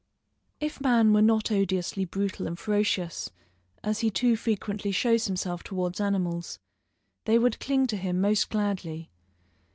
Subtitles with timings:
[0.59, 3.29] If man were not odiously brutal and ferocious,
[3.83, 6.57] as he too frequently shows himself towards animals,
[7.25, 9.11] they would cling to him most gladly.